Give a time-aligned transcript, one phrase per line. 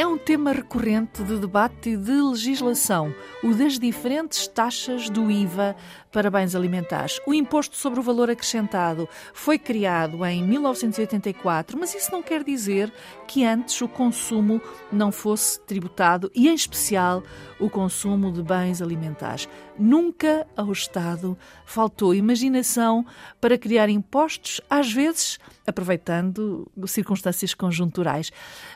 [0.00, 3.12] É um tema recorrente de debate e de legislação,
[3.42, 5.74] o das diferentes taxas do IVA
[6.12, 7.20] para bens alimentares.
[7.26, 12.92] O imposto sobre o valor acrescentado foi criado em 1984, mas isso não quer dizer
[13.26, 17.20] que antes o consumo não fosse tributado e, em especial,
[17.58, 19.48] o consumo de bens alimentares.
[19.76, 23.04] Nunca ao Estado faltou imaginação
[23.40, 28.30] para criar impostos, às vezes aproveitando circunstâncias conjunturais.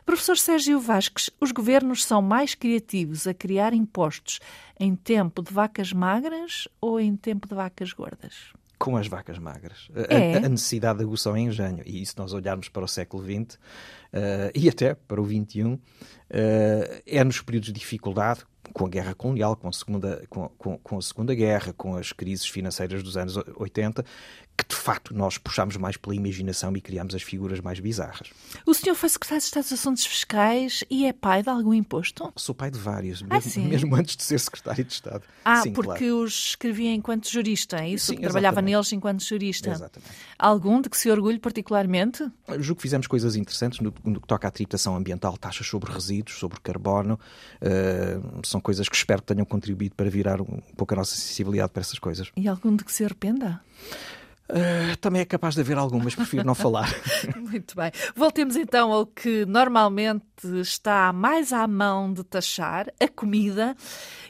[0.04, 4.38] Professor Sérgio Vasques, os governos são mais criativos a criar impostos
[4.78, 8.52] em tempo de vacas magras ou em tempo de vacas gordas?
[8.82, 9.88] com as vacas magras.
[10.08, 10.34] É.
[10.34, 11.84] A, a, necessidade aguça o engenho.
[11.86, 13.56] E se nós olharmos para o século XX
[14.54, 15.78] e até para o XXI, uh,
[17.06, 20.98] é nos períodos de dificuldade, com a guerra colonial, com a, segunda, com, com, com,
[20.98, 24.04] a Segunda Guerra, com as crises financeiras dos anos 80,
[24.56, 28.30] que de facto nós puxámos mais pela imaginação e criámos as figuras mais bizarras.
[28.66, 32.32] O senhor foi secretário de Estado dos Assuntos Fiscais e é pai de algum imposto?
[32.36, 35.24] Sou pai de vários, Ah, mesmo, mesmo antes de ser secretário de Estado.
[35.44, 36.22] Ah, Sim, porque claro.
[36.22, 38.06] os escrevia enquanto jurista, é isso?
[38.12, 38.72] Sim, Trabalhava exatamente.
[38.74, 39.70] neles enquanto jurista.
[39.70, 40.12] Exatamente.
[40.38, 42.24] Algum de que se orgulhe particularmente?
[42.58, 46.38] Julgo que fizemos coisas interessantes no, no que toca à tributação ambiental, taxas sobre resíduos,
[46.38, 47.18] sobre carbono.
[47.60, 51.72] Uh, são coisas que espero que tenham contribuído para virar um pouco a nossa sensibilidade
[51.72, 52.30] para essas coisas.
[52.36, 53.60] E algum de que se arrependa?
[54.52, 56.92] Uh, também é capaz de haver algumas, prefiro não falar.
[57.36, 57.90] Muito bem.
[58.14, 60.24] Voltemos então ao que normalmente
[60.60, 63.74] está mais à mão de taxar, a comida.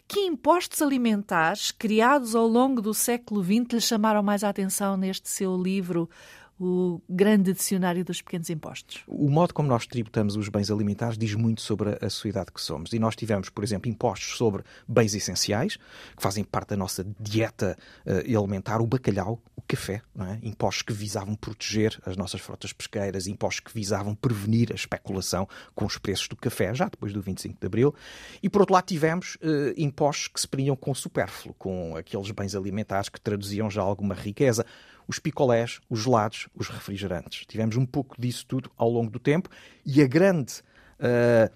[0.06, 5.28] Que impostos alimentares criados ao longo do século XX lhe chamaram mais a atenção neste
[5.28, 6.08] seu livro,
[6.64, 9.02] O Grande Dicionário dos Pequenos Impostos?
[9.08, 12.92] O modo como nós tributamos os bens alimentares diz muito sobre a sociedade que somos.
[12.92, 15.76] E nós tivemos, por exemplo, impostos sobre bens essenciais,
[16.16, 20.38] que fazem parte da nossa dieta eh, alimentar, o bacalhau, o café, é?
[20.40, 25.84] impostos que visavam proteger as nossas frotas pesqueiras, impostos que visavam prevenir a especulação com
[25.84, 27.92] os preços do café, já depois do 25 de Abril.
[28.40, 32.30] E, por outro lado, tivemos eh, impostos que se premiam com o supérfluo, com aqueles
[32.30, 34.64] bens alimentares que traduziam já alguma riqueza
[35.06, 37.46] os picolés, os gelados, os refrigerantes.
[37.46, 39.48] Tivemos um pouco disso tudo ao longo do tempo
[39.84, 40.54] e a grande,
[41.00, 41.52] uh,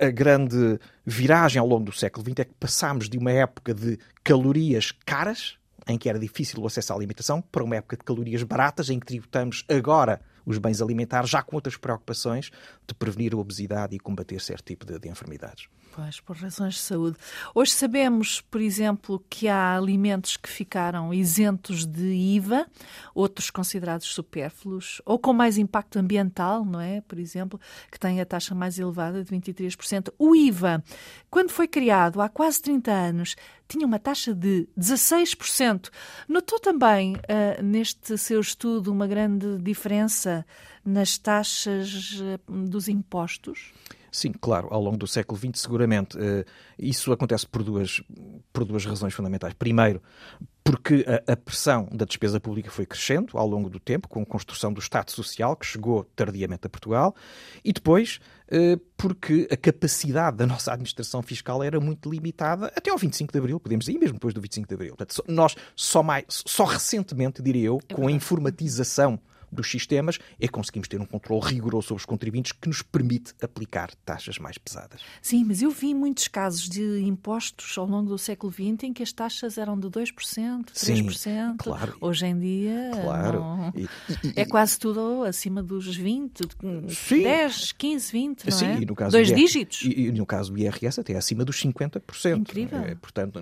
[0.00, 3.72] a, a, grande viragem ao longo do século XX é que passámos de uma época
[3.72, 5.56] de calorias caras,
[5.86, 8.98] em que era difícil o acesso à alimentação, para uma época de calorias baratas, em
[8.98, 12.50] que tributamos agora os bens alimentares, já com outras preocupações
[12.86, 15.68] de prevenir a obesidade e combater certo tipo de, de enfermidades.
[15.96, 17.16] Pois, por razões de saúde.
[17.54, 22.66] Hoje sabemos, por exemplo, que há alimentos que ficaram isentos de IVA,
[23.14, 27.00] outros considerados supérfluos, ou com mais impacto ambiental, não é?
[27.00, 27.58] Por exemplo,
[27.90, 30.12] que têm a taxa mais elevada de 23%.
[30.18, 30.84] O IVA,
[31.30, 33.34] quando foi criado há quase 30 anos,
[33.66, 35.88] tinha uma taxa de 16%.
[36.28, 40.35] Notou também uh, neste seu estudo uma grande diferença
[40.84, 43.72] nas taxas uh, dos impostos?
[44.16, 46.16] Sim, claro, ao longo do século XX, seguramente.
[46.16, 46.42] Uh,
[46.78, 48.02] isso acontece por duas,
[48.50, 49.52] por duas razões fundamentais.
[49.52, 50.00] Primeiro,
[50.64, 54.24] porque a, a, pressão da despesa pública foi crescendo ao longo do tempo, com a
[54.24, 57.14] construção do Estado Social, que chegou tardiamente a Portugal,
[57.62, 58.18] e depois
[58.50, 63.38] uh, porque a capacidade da nossa administração fiscal era muito limitada até ao 25 de
[63.38, 64.96] Abril, podemos dizer, e mesmo depois do 25 de Abril.
[64.96, 69.20] Portanto, nós só, mais, só recentemente, diria eu, com a informatização
[69.50, 73.34] dos sistemas, é que conseguimos ter um controle rigoroso sobre os contribuintes que nos permite
[73.40, 75.00] aplicar taxas mais pesadas.
[75.22, 79.02] Sim, mas eu vi muitos casos de impostos ao longo do século XX em que
[79.02, 81.12] as taxas eram de 2%, 3%.
[81.12, 81.96] Sim, claro.
[82.00, 83.40] Hoje em dia claro.
[83.40, 83.72] não...
[83.74, 83.88] e,
[84.24, 86.40] e, é quase tudo acima dos 20,
[86.88, 87.22] sim.
[87.22, 88.80] 10, 15, 20, não sim, é?
[88.80, 89.82] E no caso Dois IR, dígitos.
[89.82, 92.38] E, no caso do IRS até acima dos 50%.
[92.38, 92.80] Incrível.
[92.80, 93.40] É, portanto,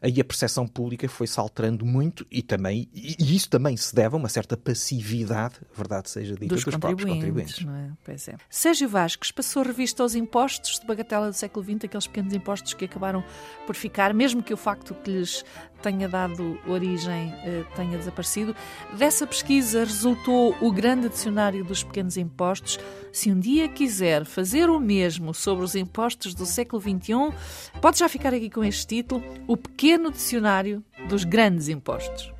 [0.00, 4.18] aí a percepção pública foi-se alterando muito e também e isso também se deve a
[4.18, 5.29] uma certa passividade,
[5.74, 7.64] verdade seja dita, dos, dos próprios contribuintes.
[7.64, 7.90] Não é?
[8.04, 8.36] Pois é.
[8.48, 12.84] Sérgio Vasques passou revista aos impostos de bagatela do século XX, aqueles pequenos impostos que
[12.84, 13.24] acabaram
[13.66, 15.44] por ficar, mesmo que o facto que lhes
[15.82, 18.54] tenha dado origem eh, tenha desaparecido.
[18.96, 22.78] Dessa pesquisa resultou o grande dicionário dos pequenos impostos.
[23.12, 27.34] Se um dia quiser fazer o mesmo sobre os impostos do século XXI,
[27.80, 32.39] pode já ficar aqui com este título: O Pequeno Dicionário dos Grandes Impostos.